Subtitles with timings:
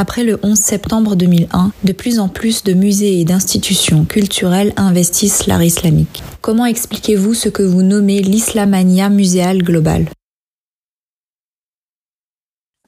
[0.00, 5.48] Après le 11 septembre 2001, de plus en plus de musées et d'institutions culturelles investissent
[5.48, 6.22] l'art islamique.
[6.40, 10.06] Comment expliquez-vous ce que vous nommez l'islamania muséale globale?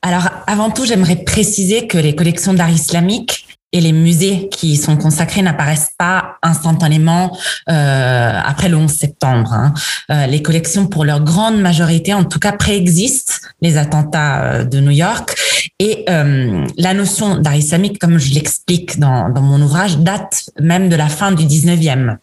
[0.02, 4.96] Alors, avant tout, j'aimerais préciser que les collections d'art islamique et les musées qui sont
[4.96, 7.36] consacrés n'apparaissent pas instantanément
[7.68, 9.52] euh, après le 11 septembre.
[9.52, 9.74] Hein.
[10.10, 14.80] Euh, les collections, pour leur grande majorité, en tout cas, préexistent les attentats euh, de
[14.80, 15.36] New York.
[15.80, 20.90] Et euh, la notion d'art islamique, comme je l'explique dans, dans mon ouvrage, date même
[20.90, 22.18] de la fin du 19e.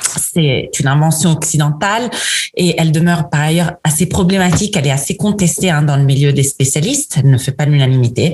[0.00, 2.08] C'est une invention occidentale
[2.56, 4.76] et elle demeure par ailleurs assez problématique.
[4.76, 7.16] Elle est assez contestée hein, dans le milieu des spécialistes.
[7.18, 8.32] Elle ne fait pas l'unanimité.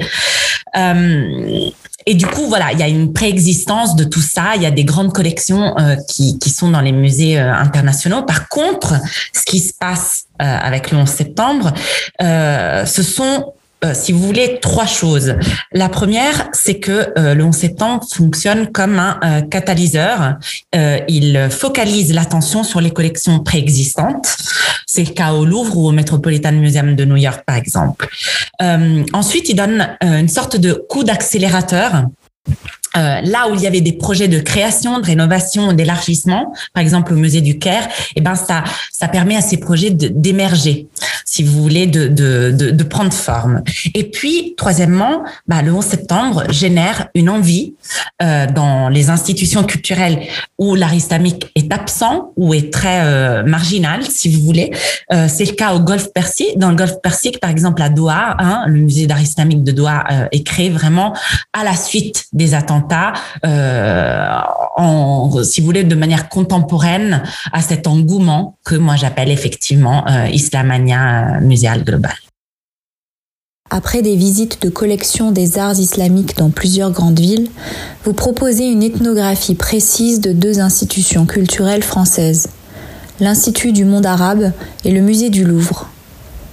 [0.76, 1.70] Euh,
[2.06, 4.52] et du coup, voilà, il y a une préexistence de tout ça.
[4.56, 8.22] Il y a des grandes collections euh, qui, qui sont dans les musées euh, internationaux.
[8.22, 8.94] Par contre,
[9.34, 11.72] ce qui se passe euh, avec le 11 septembre,
[12.20, 13.52] ce sont
[13.84, 15.34] euh, si vous voulez, trois choses.
[15.72, 20.38] La première, c'est que euh, le 11 septembre fonctionne comme un euh, catalyseur.
[21.08, 24.36] il focalise l'attention sur les collections préexistantes.
[24.86, 28.08] C'est le cas au Louvre ou au Metropolitan Museum de New York, par exemple.
[29.12, 32.04] ensuite, il donne une sorte de coup d'accélérateur
[32.96, 37.12] euh, là où il y avait des projets de création, de rénovation, d'élargissement, par exemple
[37.12, 40.88] au musée du Caire, eh ben ça ça permet à ces projets d'émerger,
[41.24, 43.62] si vous voulez, de, de, de, de, prendre forme.
[43.94, 47.74] Et puis troisièmement, bah, le 11 septembre génère une envie
[48.22, 50.20] euh, dans les institutions culturelles
[50.58, 54.70] où l'art islamique est absent ou est très euh, marginal, si vous voulez.
[55.12, 56.58] Euh, C'est le cas au Golfe Persique.
[56.58, 60.04] Dans le Golfe Persique, par exemple, à Doha, hein, le musée d'art islamique de Doha
[60.10, 61.14] euh, est créé vraiment
[61.52, 62.79] à la suite des attentats
[63.44, 64.38] euh,
[64.76, 70.28] en, si vous voulez, de manière contemporaine à cet engouement que moi j'appelle effectivement euh,
[70.28, 72.16] Islamania muséale globale.
[73.72, 77.48] Après des visites de collections des arts islamiques dans plusieurs grandes villes,
[78.04, 82.48] vous proposez une ethnographie précise de deux institutions culturelles françaises,
[83.20, 84.52] l'Institut du monde arabe
[84.84, 85.88] et le Musée du Louvre.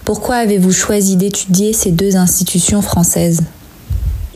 [0.06, 3.42] Pourquoi avez-vous choisi d'étudier ces deux institutions françaises?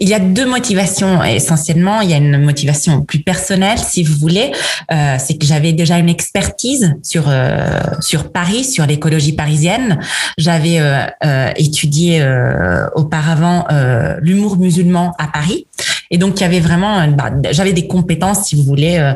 [0.01, 2.01] Il y a deux motivations essentiellement.
[2.01, 4.51] Il y a une motivation plus personnelle, si vous voulez,
[4.91, 9.99] euh, c'est que j'avais déjà une expertise sur euh, sur Paris, sur l'écologie parisienne.
[10.39, 15.67] J'avais euh, euh étudié euh, auparavant euh, l'humour musulman à Paris,
[16.11, 19.13] et donc il y avait vraiment, bah, j'avais des compétences, si vous voulez,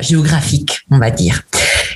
[0.00, 1.42] géographiques, on va dire.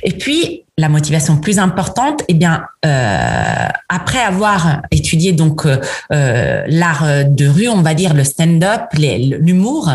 [0.03, 5.77] Et puis la motivation plus importante, eh bien, euh, après avoir étudié donc euh,
[6.11, 9.91] euh, l'art de rue, on va dire le stand-up, l'humour,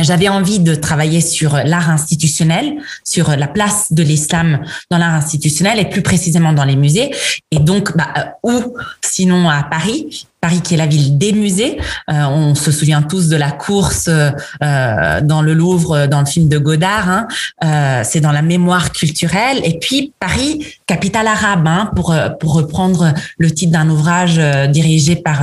[0.00, 5.78] j'avais envie de travailler sur l'art institutionnel, sur la place de l'islam dans l'art institutionnel
[5.78, 7.10] et plus précisément dans les musées.
[7.50, 11.78] Et donc, bah, euh, où sinon à Paris Paris qui est la ville des musées.
[12.10, 16.48] Euh, on se souvient tous de la course euh, dans le Louvre, dans le film
[16.48, 17.08] de Godard.
[17.08, 17.28] Hein.
[17.64, 19.60] Euh, c'est dans la mémoire culturelle.
[19.62, 24.40] Et puis Paris, capitale arabe, hein, pour pour reprendre le titre d'un ouvrage
[24.70, 25.38] dirigé par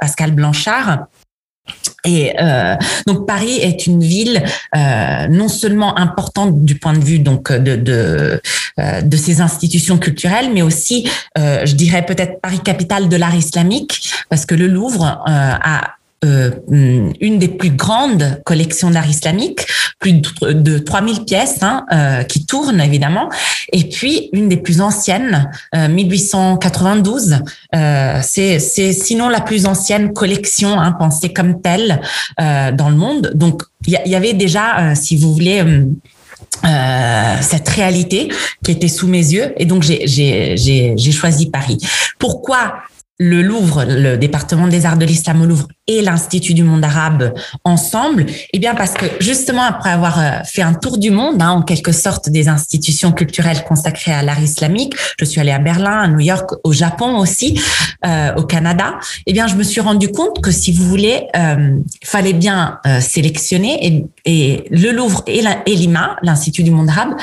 [0.00, 1.06] Pascal Blanchard.
[2.04, 2.76] Et euh,
[3.06, 4.42] donc Paris est une ville
[4.76, 8.40] euh, non seulement importante du point de vue donc de de,
[8.78, 14.12] euh, de ses institutions culturelles, mais aussi, je dirais peut-être Paris capitale de l'art islamique,
[14.28, 16.50] parce que le Louvre a euh,
[17.20, 19.66] une des plus grandes collections d'art islamique,
[19.98, 23.28] plus de 3000 pièces hein, euh, qui tournent évidemment,
[23.72, 27.38] et puis une des plus anciennes, 1892.
[27.74, 32.00] Euh, c'est sinon la plus ancienne collection hein, pensée comme telle
[32.38, 33.32] dans le monde.
[33.34, 35.62] Donc il y, avait déjà, si vous voulez.
[36.64, 38.28] Euh, cette réalité
[38.64, 41.78] qui était sous mes yeux et donc j'ai choisi Paris.
[42.18, 42.76] Pourquoi
[43.18, 45.68] le Louvre, le département des arts de l'islam au Louvre?
[45.86, 47.34] Et l'Institut du monde arabe
[47.64, 51.50] ensemble Eh bien parce que justement après avoir euh, fait un tour du monde, hein,
[51.50, 56.00] en quelque sorte des institutions culturelles consacrées à l'art islamique, je suis allée à Berlin,
[56.00, 57.60] à New York, au Japon aussi,
[58.06, 58.94] euh, au Canada.
[59.26, 63.00] Eh bien je me suis rendu compte que si vous voulez, euh, fallait bien euh,
[63.00, 67.14] sélectionner et, le Louvre et, l'IMA, l'Institut du monde arabe,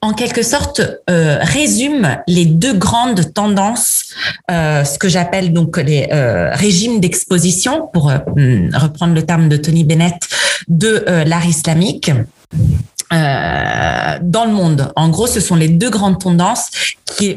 [0.00, 0.80] en quelque sorte
[1.10, 4.04] euh, résument les deux grandes tendances,
[4.48, 6.08] ce que j'appelle donc les
[6.52, 10.16] régimes d'exposition pour euh, hmm, reprendre le terme de Tony Bennett,
[10.68, 12.10] de euh, l'art islamique.
[13.10, 14.92] Euh, dans le monde.
[14.94, 16.70] En gros, ce sont les deux grandes tendances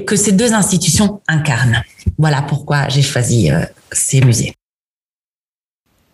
[0.06, 1.82] que ces deux institutions incarnent.
[2.18, 3.50] Voilà pourquoi j'ai choisi
[3.92, 4.54] ces musées.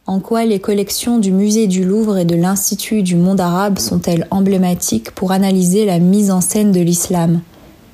[0.06, 4.28] En quoi les collections du musée du Louvre et de l'Institut du monde arabe sont-elles
[4.30, 7.42] emblématiques pour analyser la mise en scène de l'islam?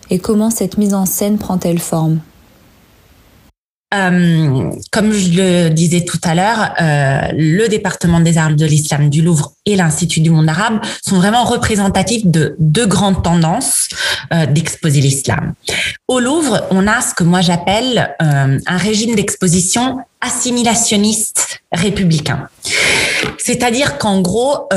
[0.10, 2.20] Et comment cette mise en scène prend-elle forme?
[3.94, 9.10] Euh, comme je le disais tout à l'heure, euh, le département des arts de l'islam
[9.10, 13.88] du Louvre et l'Institut du monde arabe sont vraiment représentatifs de deux grandes tendances
[14.34, 15.54] euh, d'exposer l'islam.
[16.08, 22.48] Au Louvre, on a ce que moi j'appelle un régime d'exposition assimilationniste républicain.
[23.38, 24.70] C'est-à-dire qu'en gros,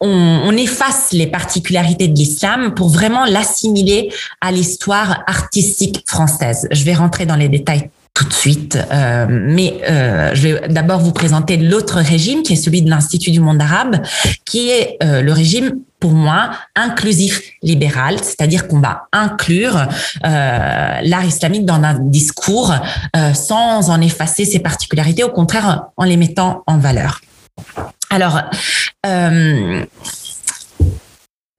[0.00, 0.08] on,
[0.44, 6.68] on, efface les particularités de l'islam pour vraiment l'assimiler à l'histoire artistique française.
[6.70, 11.00] Je vais rentrer dans les détails tout de suite, euh, mais euh, je vais d'abord
[11.00, 14.02] vous présenter l'autre régime qui est celui de l'Institut du monde arabe,
[14.44, 21.24] qui est euh, le régime pour moi inclusif libéral, c'est-à-dire qu'on va inclure euh, l'art
[21.24, 22.74] islamique dans un discours
[23.14, 27.20] euh, sans en effacer ses particularités, au contraire en les mettant en valeur.
[28.08, 28.40] Alors,
[29.06, 29.84] euh,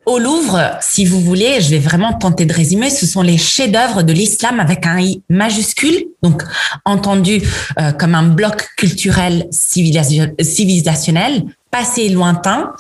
[0.06, 4.04] au Louvre, si vous voulez, je vais vraiment tenter de résumer, ce sont les chefs-d'œuvre
[4.04, 6.44] de l'islam avec un i majuscule, donc
[6.86, 7.42] entendu
[7.80, 12.74] euh, comme un bloc culturel civilisationnel, passé lointain,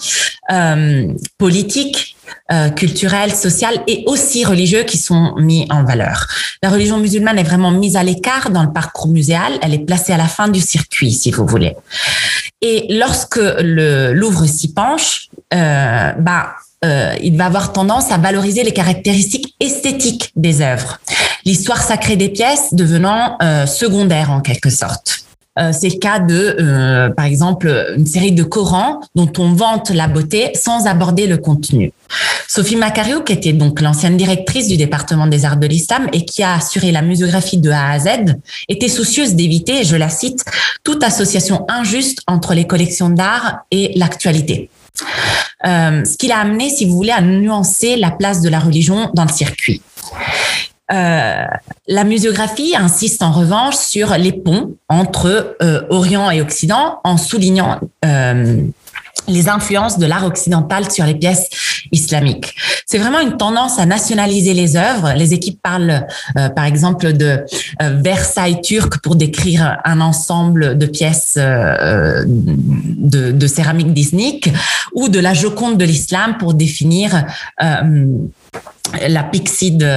[0.51, 2.17] euh, politique,
[2.51, 6.27] euh, culturel, social et aussi religieux qui sont mis en valeur.
[6.63, 9.53] La religion musulmane est vraiment mise à l'écart dans le parcours muséal.
[9.61, 11.75] Elle est placée à la fin du circuit, si vous voulez.
[12.61, 18.63] Et lorsque le Louvre s'y penche, euh, bah, euh, il va avoir tendance à valoriser
[18.63, 20.99] les caractéristiques esthétiques des œuvres.
[21.45, 25.20] L'histoire sacrée des pièces devenant euh, secondaire en quelque sorte.
[25.59, 29.89] Euh, c'est le cas de, euh, par exemple, une série de Corans dont on vante
[29.89, 31.91] la beauté sans aborder le contenu.
[32.47, 36.41] Sophie Macario, qui était donc l'ancienne directrice du département des arts de l'islam et qui
[36.41, 38.35] a assuré la muséographie de A à Z,
[38.69, 40.43] était soucieuse d'éviter, je la cite,
[40.83, 44.69] toute association injuste entre les collections d'art et l'actualité.
[45.65, 49.11] Euh, ce qui l'a amené, si vous voulez, à nuancer la place de la religion
[49.13, 49.81] dans le circuit.
[50.91, 51.45] Euh,
[51.87, 57.79] la muséographie insiste en revanche sur les ponts entre euh, Orient et Occident en soulignant
[58.03, 58.61] euh,
[59.31, 61.49] les influences de l'art occidental sur les pièces
[61.91, 62.55] islamiques.
[62.85, 65.13] C'est vraiment une tendance à nationaliser les œuvres.
[65.15, 66.05] Les équipes parlent,
[66.37, 67.39] euh, par exemple, de
[67.81, 74.49] euh, Versailles turc pour décrire un ensemble de pièces euh, de, céramique disnique
[74.93, 77.25] ou de la Joconde de l'islam pour définir
[79.07, 79.87] la pixide,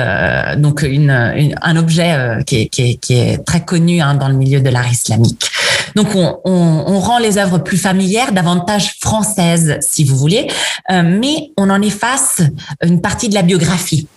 [0.59, 5.51] donc un objet qui est, très connu hein, dans le milieu de l'art islamique.
[5.94, 10.49] Donc on, rend les œuvres plus familières, davantage françaises si vous voulez,
[10.91, 12.43] euh, mais on en efface
[12.82, 14.08] une partie de la biographie.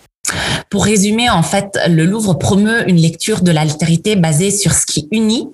[0.70, 5.08] Pour résumer, en fait, le Louvre promeut une lecture de l'altérité basée sur ce qui
[5.10, 5.48] unit,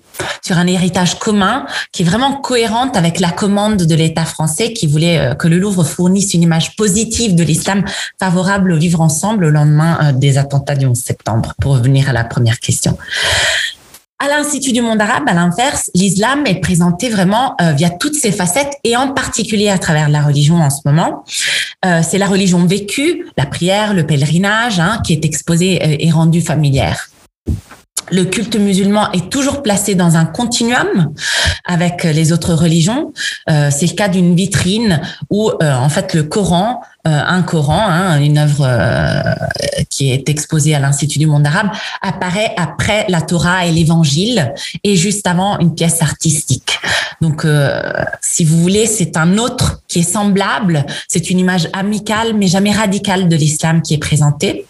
[0.44, 4.86] sur un héritage commun qui est vraiment cohérente avec la commande de l'État français qui
[4.86, 7.84] voulait euh, que le Louvre fournisse une image positive de l'islam
[8.18, 12.12] favorable au vivre ensemble au lendemain euh, des attentats du 11 septembre, pour revenir à
[12.12, 12.96] la première question.
[14.24, 18.32] À l'Institut du monde arabe, à l'inverse, l'islam est présenté vraiment euh, via toutes ses
[18.32, 21.24] facettes et en particulier à travers la religion en ce moment.
[21.84, 26.10] Euh, c'est la religion vécue, la prière, le pèlerinage, hein, qui est exposée euh, et
[26.10, 27.10] rendue familière
[28.10, 31.12] le culte musulman est toujours placé dans un continuum
[31.64, 33.12] avec les autres religions.
[33.50, 37.86] Euh, c'est le cas d'une vitrine où euh, en fait le Coran, euh, un Coran,
[37.88, 38.68] hein, une œuvre
[39.90, 41.70] qui est exposée à l'Institut du monde arabe,
[42.02, 46.78] apparaît après la Torah et l'Évangile et juste avant une pièce artistique.
[47.20, 47.46] Donc,
[48.20, 50.84] si vous voulez, c'est un autre qui est semblable.
[51.08, 54.66] C'est une image amicale mais jamais radicale de l'islam qui est présentée.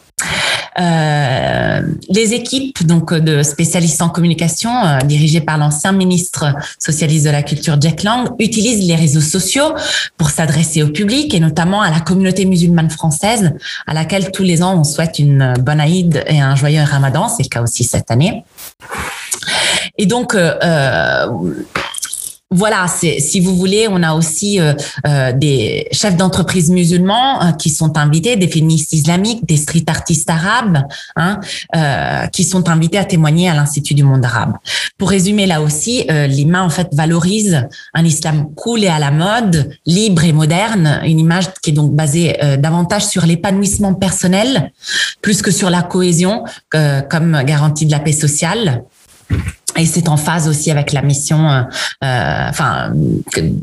[0.81, 6.47] Euh, les équipes donc de spécialistes en communication euh, dirigées par l'ancien ministre
[6.81, 9.75] socialiste de la culture Jack Lang utilisent les réseaux sociaux
[10.17, 13.53] pour s'adresser au public et notamment à la communauté musulmane française
[13.87, 17.29] à laquelle tous les ans on souhaite une bonne Aïd et un joyeux Ramadan.
[17.29, 18.45] C'est le cas aussi cette année.
[19.97, 21.27] Et donc, euh, euh
[22.55, 24.75] voilà, si vous voulez, on a aussi euh,
[25.09, 30.31] euh, des chefs d'entreprise musulmans euh, qui sont invités, des féministes islamiques, des street artistes
[30.31, 30.79] arabes,
[31.17, 31.41] hein,
[32.33, 34.53] qui sont invités à témoigner à l'Institut du monde arabe.
[34.99, 39.71] Pour résumer là aussi, l'IMA en fait valorise un islam cool et à la mode,
[39.87, 44.73] libre et moderne, une image qui est donc basée davantage sur l'épanouissement personnel
[45.21, 46.45] plus que sur la cohésion
[47.11, 48.85] comme garantie de la paix sociale
[49.77, 51.63] et c'est en phase aussi avec la mission, euh,
[52.05, 52.93] euh, enfin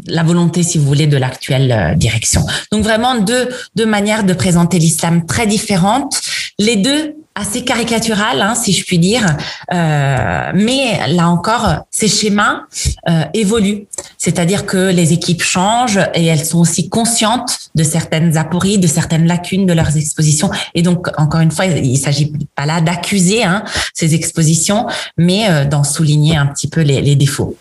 [0.07, 2.45] la volonté, si vous voulez, de l'actuelle euh, direction.
[2.71, 6.21] Donc vraiment deux deux manières de présenter l'islam très différentes,
[6.59, 9.25] les deux assez caricatural, hein, si je puis dire.
[9.73, 12.63] Euh, mais là encore, ces schémas
[13.09, 13.87] euh, évoluent.
[14.17, 19.27] C'est-à-dire que les équipes changent et elles sont aussi conscientes de certaines apories, de certaines
[19.27, 20.51] lacunes de leurs expositions.
[20.75, 25.65] Et donc, encore une fois, il s'agit pas là d'accuser hein, ces expositions, mais euh,
[25.65, 27.55] d'en souligner un petit peu les, les défauts.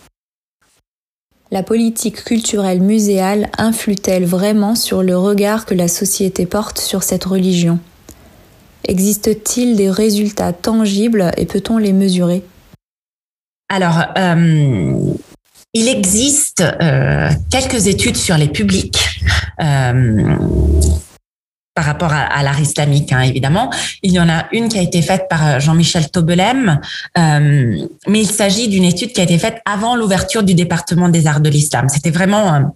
[1.53, 7.25] La politique culturelle muséale influe-t-elle vraiment sur le regard que la société porte sur cette
[7.25, 7.81] religion?
[8.91, 12.43] Existe-t-il des résultats tangibles et peut-on les mesurer?
[13.69, 15.15] Alors, euh,
[15.73, 18.99] il existe euh, quelques études sur les publics.
[19.63, 20.37] Euh,
[21.73, 23.71] par rapport à, l'art islamique, hein, évidemment.
[24.03, 26.79] Il y en a une qui a été faite par Jean-Michel Tobelem,
[27.17, 31.41] mais il s'agit d'une étude qui a été faite avant l'ouverture du département des arts
[31.41, 31.89] de l'islam.
[31.89, 32.75] C'était vraiment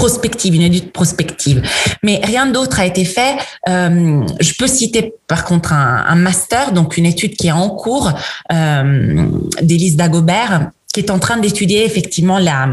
[0.00, 1.60] prospective, une étude prospective.
[2.02, 3.36] Mais rien d'autre a été fait.
[3.68, 8.10] Euh, je peux citer par contre un, master, donc une étude qui est en cours
[8.50, 9.26] euh,
[9.60, 12.68] d'Élise Dagobert, qui est en train d'étudier effectivement la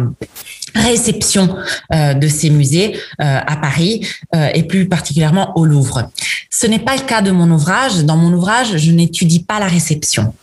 [0.73, 1.55] réception
[1.93, 4.07] euh, de ces musées euh, à Paris
[4.53, 6.09] et plus particulièrement au Louvre.
[6.49, 8.05] Ce n'est pas le cas de mon ouvrage.
[8.05, 10.33] Dans mon ouvrage, je n'étudie pas la réception.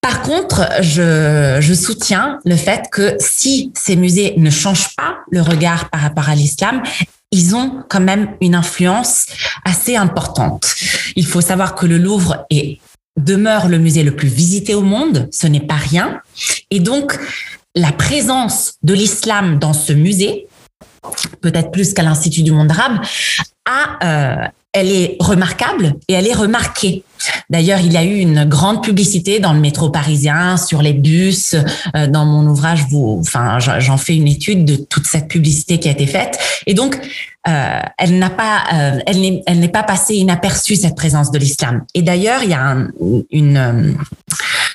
[0.00, 5.90] Par contre, je, soutiens le fait que si ces musées ne changent pas le regard
[5.90, 6.82] par rapport à l'islam,
[7.32, 9.26] ils ont quand même une influence
[9.64, 10.74] assez importante.
[11.16, 12.46] Il faut savoir que le Louvre
[13.18, 16.22] demeure le musée le plus visité au monde, ce n'est pas rien.
[16.70, 17.18] Et donc,
[17.74, 20.48] la présence de l'islam dans ce musée,
[21.40, 23.00] peut-être plus qu'à l'Institut du monde arabe,
[24.02, 27.04] euh, elle est remarquable et elle est remarquée.
[27.48, 31.54] D'ailleurs, il y a eu une grande publicité dans le métro parisien, sur les bus.
[31.96, 35.88] Euh, dans mon ouvrage, vous, enfin, j'en fais une étude de toute cette publicité qui
[35.88, 36.38] a été faite.
[36.66, 36.98] Et donc,
[37.48, 41.84] euh, elle n'a pas, euh, elle n'est, pas passée inaperçue cette présence de l'islam.
[41.94, 42.76] Et d'ailleurs, il y a
[43.30, 43.96] une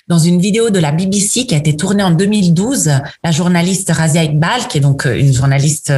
[0.08, 2.92] dans une vidéo de la BBC qui a été tournée en 2012,
[3.24, 5.92] la journaliste Razia Iqbal, qui est donc une journaliste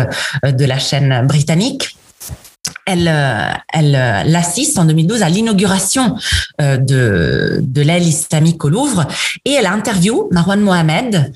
[0.43, 1.96] de la chaîne britannique,
[2.87, 6.15] elle, euh, euh, l'assiste en 2012 à l'inauguration
[6.61, 9.05] euh, de, de l'aile islamique au Louvre
[9.45, 11.33] et elle interview Marwan Mohamed,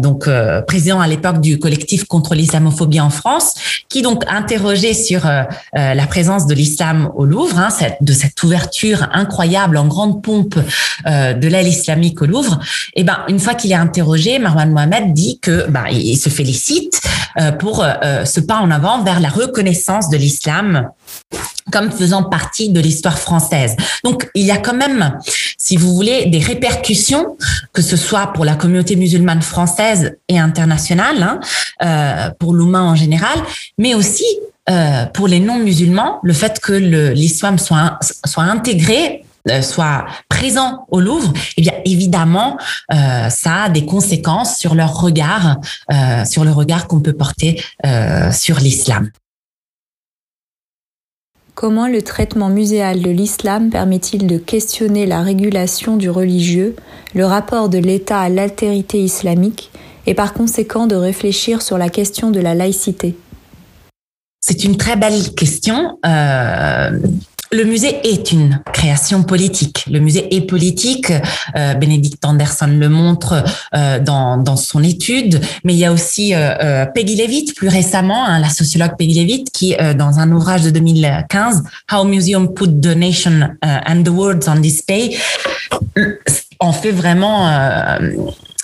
[0.00, 0.28] donc
[0.66, 3.54] président à l'époque du collectif contre l'islamophobie en France,
[3.88, 5.22] qui donc interrogé sur
[5.72, 7.68] la présence de l'islam au Louvre, hein,
[8.00, 10.56] de cette ouverture incroyable en grande pompe
[11.06, 12.58] de l'aile islamique au Louvre.
[12.94, 17.00] Et ben une fois qu'il est interrogé, Marwan Mohamed dit que ben, il se félicite
[17.58, 17.84] pour
[18.24, 20.51] ce pas en avant vers la reconnaissance de l'islam
[21.70, 23.76] comme faisant partie de l'histoire française.
[24.04, 25.18] Donc, il y a quand même,
[25.56, 27.36] si vous voulez, des répercussions,
[27.72, 31.40] que ce soit pour la communauté musulmane française et internationale, hein,
[31.82, 33.38] euh, pour l'humain en général,
[33.78, 34.24] mais aussi
[34.70, 41.00] euh, pour les non-musulmans, le fait que l'islam soit, soit intégré euh, soit présent au
[41.00, 45.56] Louvre, eh bien évidemment, ça a des conséquences sur leur regard,
[46.24, 47.60] sur le regard qu'on peut porter
[48.30, 49.10] sur l'islam.
[51.54, 56.74] Comment le traitement muséal de l'islam permet-il de questionner la régulation du religieux,
[57.14, 59.70] le rapport de l'État à l'altérité islamique
[60.06, 63.16] et par conséquent de réfléchir sur la question de la laïcité?
[64.40, 65.98] C'est une très belle question.
[66.06, 66.98] Euh,
[67.52, 69.84] le musée est une création politique.
[69.90, 71.12] Le musée est politique.
[71.54, 73.44] Euh, Bénédicte Anderson le montre
[73.74, 75.40] euh, dans, dans son étude.
[75.62, 79.20] Mais il y a aussi euh, euh Peggy Levitt, plus récemment, hein, la sociologue Peggy
[79.20, 84.48] Levitt, qui, dans un ouvrage de 2015, How Museum Put the Nation and the Words
[84.48, 85.16] on Display,
[86.58, 87.50] en fait vraiment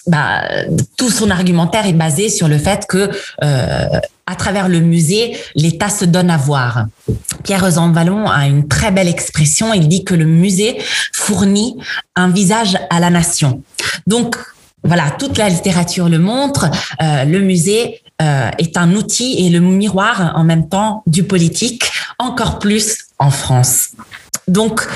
[0.06, 0.42] bah,
[0.96, 3.10] tout son argumentaire est basé sur le fait que
[4.28, 6.86] à travers le musée, l'État se donne à voir.
[7.44, 9.72] Pierre Vallon a une très belle expression.
[9.72, 10.76] Il dit que le musée
[11.14, 11.76] fournit
[12.14, 13.62] un visage à la nation.
[14.06, 14.36] Donc
[14.84, 16.70] voilà, toute la littérature le montre.
[17.02, 21.90] Euh, le musée euh, est un outil et le miroir en même temps du politique,
[22.18, 23.90] encore plus en France.
[24.46, 24.86] Donc,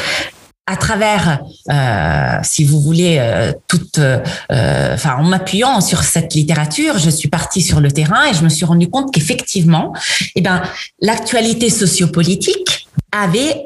[0.66, 1.40] à travers,
[1.70, 7.62] euh, si vous voulez, euh, toute, euh, en m'appuyant sur cette littérature, je suis partie
[7.62, 9.92] sur le terrain et je me suis rendu compte qu'effectivement,
[10.36, 10.62] eh ben,
[11.00, 13.64] l'actualité sociopolitique avait,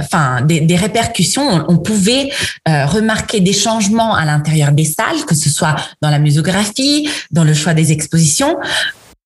[0.00, 1.64] enfin, des, des, répercussions.
[1.68, 2.30] On, pouvait
[2.66, 7.54] remarquer des changements à l'intérieur des salles, que ce soit dans la muséographie, dans le
[7.54, 8.58] choix des expositions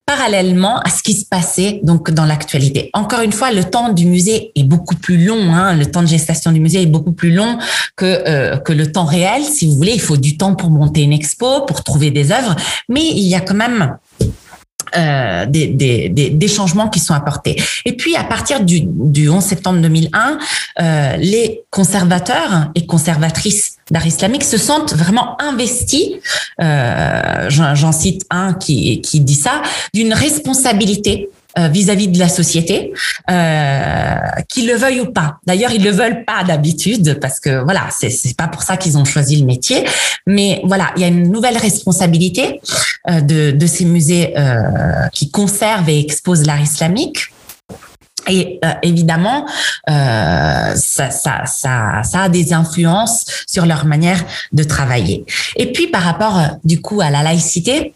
[0.09, 2.89] parallèlement à ce qui se passait donc dans l'actualité.
[2.95, 5.53] Encore une fois, le temps du musée est beaucoup plus long.
[5.53, 7.59] Hein, le temps de gestation du musée est beaucoup plus long
[7.95, 9.43] que euh, que le temps réel.
[9.45, 12.57] Si vous voulez, il faut du temps pour monter une expo, pour trouver des œuvres,
[12.89, 13.99] mais il y a quand même
[14.97, 15.69] euh, des,
[16.09, 17.61] des, changements qui sont apportés.
[17.85, 20.39] Et puis, à partir du, du 11 septembre 2001,
[20.81, 26.11] euh, les conservateurs et conservatrices d'art islamique se sentent vraiment investis,
[26.61, 29.63] euh, j'en cite un qui, qui dit ça,
[29.95, 32.93] d'une responsabilité euh, vis-à-vis de la société,
[33.31, 34.17] euh,
[34.49, 35.39] qu'ils le veuillent ou pas.
[35.47, 38.97] D'ailleurs, ils le veulent pas d'habitude parce que voilà, c'est c'est pas pour ça qu'ils
[38.99, 39.85] ont choisi le métier.
[40.27, 42.61] Mais voilà, il y a une nouvelle responsabilité
[43.11, 47.31] euh, de de ces musées euh, qui conservent et exposent l'art islamique.
[48.29, 49.47] Et euh, évidemment,
[49.89, 51.13] euh, ça,
[52.15, 55.25] a des influences sur leur manière de travailler.
[55.57, 57.95] Et puis par rapport du coup à la laïcité,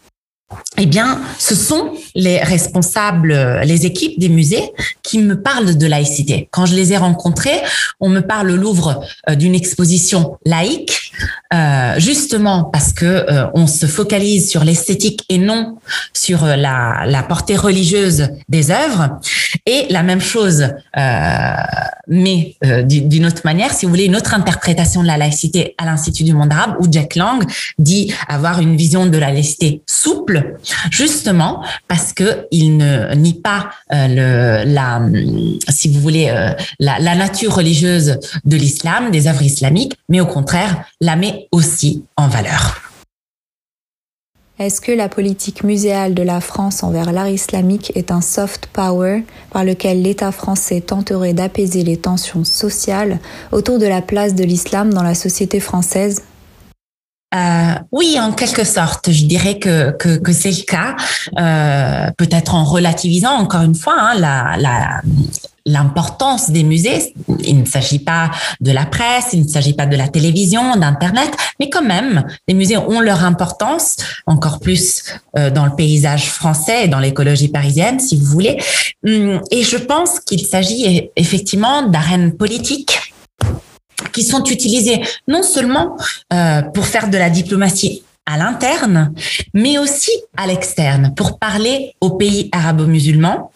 [0.77, 4.71] eh bien, ce sont les responsables, les équipes des musées
[5.03, 6.47] qui me parlent de laïcité.
[6.51, 7.61] Quand je les ai rencontrés,
[7.99, 11.11] on me parle au Louvre euh, d'une exposition laïque,
[11.53, 15.77] euh, justement parce que euh, on se focalise sur l'esthétique et non
[16.13, 19.19] sur la, la, portée religieuse des œuvres.
[19.65, 20.67] Et la même chose,
[22.07, 26.23] mais d'une autre manière, si vous voulez, une autre interprétation de la laïcité à l'Institut
[26.23, 27.43] du monde arabe, où Jack Lang
[27.77, 30.32] dit avoir une vision de la laïcité souple
[30.89, 35.01] justement parce que il ne nie pas euh, la,
[35.69, 40.85] si vous voulez, euh, la, nature religieuse de l'islam, des œuvres islamiques, mais au contraire
[41.01, 42.81] la met aussi en valeur.
[44.59, 49.23] Est-ce que la politique muséale de la France envers l'art islamique est un soft power
[49.49, 53.19] par lequel l'État français tenterait d'apaiser les tensions sociales
[53.51, 56.21] autour de la place de l'islam dans la société française?
[57.35, 60.95] Euh, oui, en quelque sorte, je dirais que que, c'est le cas.
[61.39, 65.01] Euh, Peut-être en relativisant encore une fois hein, la
[65.65, 67.13] l'importance des musées.
[67.39, 71.31] Il ne s'agit pas de la presse, il ne s'agit pas de la télévision, d'internet,
[71.59, 75.03] mais quand même, les musées ont leur importance, encore plus
[75.37, 78.61] euh, dans le paysage français et dans l'écologie parisienne, si vous voulez.
[79.05, 83.13] Hum, et je pense qu'il s'agit effectivement d'arènes politiques
[84.11, 85.97] qui sont utilisés non seulement
[86.31, 89.13] euh, pour faire de la diplomatie à l'interne,
[89.53, 93.51] mais aussi à l'externe, pour parler aux pays arabo-musulmans.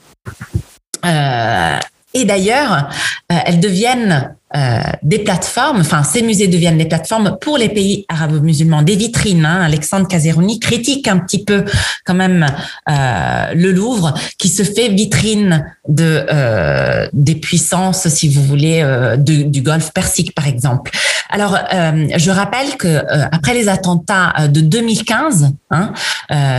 [1.06, 1.79] Euh,
[2.13, 2.89] et d'ailleurs,
[3.32, 8.05] euh, elles deviennent euh, des plateformes, enfin ces musées deviennent des plateformes pour les pays
[8.07, 9.45] arabo-musulmans, des vitrines.
[9.45, 9.62] Hein.
[9.62, 11.65] Alexandre Caserouni critique un petit peu
[12.05, 12.45] quand même
[12.89, 18.83] euh, le Louvre, qui se fait vitrine de euh, des puissances, si vous voulez,
[19.17, 20.91] du Golfe Persique par exemple.
[21.29, 25.93] Alors, euh, je rappelle que après les attentats de 2015, hein,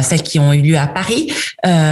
[0.03, 1.33] celles qui ont eu lieu à Paris,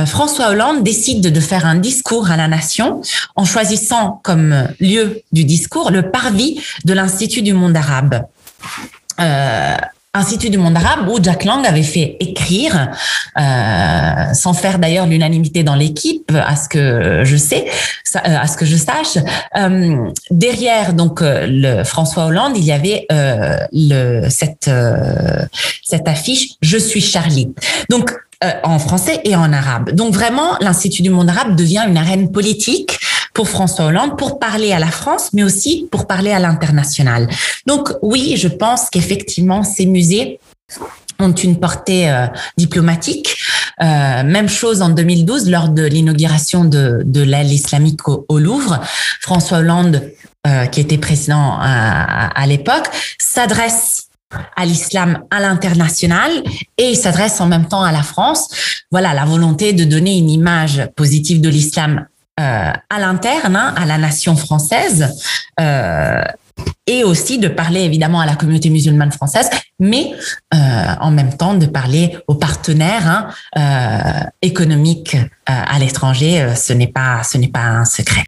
[0.07, 3.01] François Hollande décide de faire un discours à la nation
[3.35, 8.23] en choisissant comme lieu du discours le parvis de l'Institut du monde arabe.
[10.17, 12.91] Euh, Institut du monde arabe où Jack Lang avait fait écrire,
[13.39, 17.67] euh, sans faire d'ailleurs l'unanimité dans l'équipe, à ce que je sais,
[18.17, 19.19] euh, à ce que je sache.
[20.31, 24.71] derrière donc le François Hollande, il y avait le cette
[25.85, 27.55] cette affiche "Je suis Charlie".
[27.89, 28.11] Donc
[28.65, 29.93] en français et en arabe.
[29.93, 32.99] Donc vraiment, l'Institut du monde arabe devient une arène politique
[33.37, 37.29] pour François Hollande, pour parler à la France, mais aussi pour parler à l'international.
[37.67, 40.41] Donc oui, je pense qu'effectivement, ces musées
[41.19, 43.37] ont une portée euh, diplomatique.
[43.83, 48.81] Euh, même chose en 2012 lors de l'inauguration de, de l'aile islamique au, Louvre.
[49.21, 50.03] François Hollande,
[50.47, 54.07] euh, qui était président à, l'époque, s'adresse
[54.57, 56.31] à l'islam à l'international
[56.79, 58.49] et il s'adresse en même temps à la France.
[58.91, 62.07] Voilà la volonté de donner une image positive de l'islam
[62.39, 65.15] euh, à l'interne, hein, à la nation française,
[65.61, 66.23] euh,
[66.87, 70.13] et aussi de parler évidemment à la communauté musulmane française, mais
[70.55, 70.59] euh,
[71.01, 76.55] en même temps de parler aux partenaires hein, euh, économiques euh, à l'étranger.
[76.55, 78.25] ce n'est pas, ce n'est pas un secret.